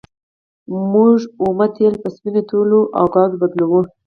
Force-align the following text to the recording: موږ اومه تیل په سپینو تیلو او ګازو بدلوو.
موږ 0.91 1.17
اومه 1.43 1.65
تیل 1.75 1.93
په 2.03 2.09
سپینو 2.15 2.41
تیلو 2.49 2.79
او 2.97 3.05
ګازو 3.13 3.39
بدلوو. 3.41 3.81